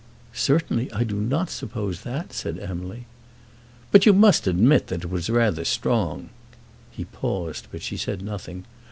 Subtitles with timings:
[0.33, 3.05] "Certainly I do not suppose that," said Emily.
[3.91, 6.29] "But you must admit that it were rather strong."
[6.89, 8.65] He paused, but she said nothing.